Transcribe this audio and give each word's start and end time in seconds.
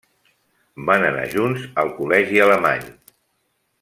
Van 0.89 1.05
anar 1.09 1.27
junts 1.33 1.67
al 1.83 1.93
Col·legi 1.99 2.43
Alemany. 2.47 2.89